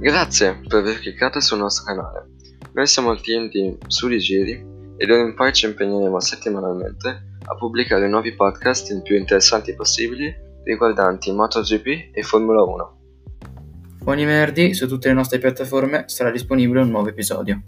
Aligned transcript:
Grazie 0.00 0.60
per 0.68 0.78
aver 0.78 1.00
cliccato 1.00 1.40
sul 1.40 1.58
nostro 1.58 1.86
canale. 1.86 2.28
Noi 2.72 2.86
siamo 2.86 3.10
il 3.10 3.20
team 3.20 3.48
di 3.48 3.76
Suri 3.88 4.20
Giri 4.20 4.64
e 4.96 5.06
d'ora 5.06 5.22
in 5.22 5.34
poi 5.34 5.52
ci 5.52 5.66
impegneremo 5.66 6.20
settimanalmente 6.20 7.08
a 7.44 7.56
pubblicare 7.56 8.06
nuovi 8.06 8.32
podcast 8.32 8.90
il 8.90 9.02
più 9.02 9.16
interessanti 9.16 9.74
possibili 9.74 10.32
riguardanti 10.62 11.32
MotoGP 11.32 12.10
e 12.12 12.22
Formula 12.22 12.62
1. 12.62 12.98
Ogni 14.04 14.24
venerdì 14.24 14.72
su 14.72 14.86
tutte 14.86 15.08
le 15.08 15.14
nostre 15.14 15.40
piattaforme 15.40 16.04
sarà 16.06 16.30
disponibile 16.30 16.82
un 16.82 16.90
nuovo 16.90 17.08
episodio. 17.08 17.60